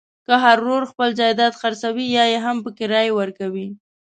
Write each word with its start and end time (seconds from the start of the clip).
که 0.25 0.33
هر 0.43 0.57
ورور 0.63 0.83
خپل 0.91 1.09
جایداد 1.19 1.53
خرڅوي 1.61 2.05
یاهم 2.17 2.57
په 2.65 2.69
کرایه 2.77 3.11
ورکوي. 3.19 3.67